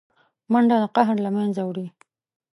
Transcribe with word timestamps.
منډه 0.51 0.75
د 0.83 0.85
قهر 0.95 1.15
له 1.25 1.29
منځه 1.37 1.61
وړي 1.65 1.87